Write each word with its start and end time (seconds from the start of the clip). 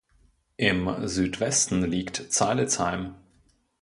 Im 0.57 1.07
Südwesten 1.07 1.83
liegt 1.83 2.33
Zeilitzheim. 2.33 3.13